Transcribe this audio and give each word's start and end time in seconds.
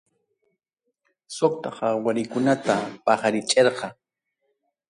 Suqta 1.35 1.69
harawikunata 1.77 2.75
paqarichirqa. 3.05 3.87